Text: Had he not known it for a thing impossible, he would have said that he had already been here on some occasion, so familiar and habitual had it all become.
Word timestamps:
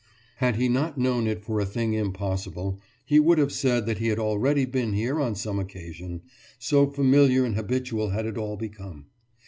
Had 0.37 0.55
he 0.55 0.67
not 0.67 0.97
known 0.97 1.27
it 1.27 1.43
for 1.45 1.59
a 1.59 1.63
thing 1.67 1.93
impossible, 1.93 2.81
he 3.05 3.19
would 3.19 3.37
have 3.37 3.51
said 3.51 3.85
that 3.85 3.99
he 3.99 4.07
had 4.07 4.17
already 4.17 4.65
been 4.65 4.93
here 4.93 5.19
on 5.21 5.35
some 5.35 5.59
occasion, 5.59 6.23
so 6.57 6.87
familiar 6.87 7.45
and 7.45 7.53
habitual 7.55 8.09
had 8.09 8.25
it 8.25 8.35
all 8.35 8.57
become. 8.57 9.05